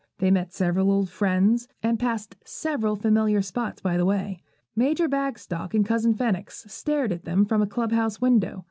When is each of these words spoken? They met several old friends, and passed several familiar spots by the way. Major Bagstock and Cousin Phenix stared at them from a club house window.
They 0.17 0.31
met 0.31 0.51
several 0.51 0.91
old 0.91 1.11
friends, 1.11 1.67
and 1.83 1.99
passed 1.99 2.35
several 2.43 2.95
familiar 2.95 3.43
spots 3.43 3.81
by 3.83 3.97
the 3.97 4.03
way. 4.05 4.39
Major 4.75 5.07
Bagstock 5.07 5.75
and 5.75 5.85
Cousin 5.85 6.15
Phenix 6.15 6.65
stared 6.67 7.11
at 7.11 7.25
them 7.25 7.45
from 7.45 7.61
a 7.61 7.67
club 7.67 7.91
house 7.91 8.19
window. 8.19 8.59